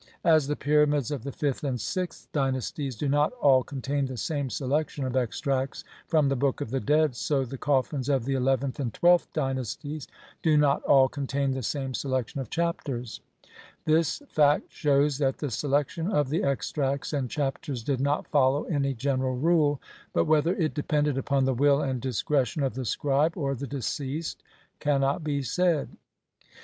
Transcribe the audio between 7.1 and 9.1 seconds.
so the coffins of the eleventh and